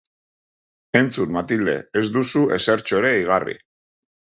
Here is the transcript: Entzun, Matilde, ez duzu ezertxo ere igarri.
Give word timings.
Entzun, 0.99 1.29
Matilde, 1.35 1.77
ez 2.03 2.05
duzu 2.17 2.43
ezertxo 2.59 3.01
ere 3.05 3.15
igarri. 3.21 3.57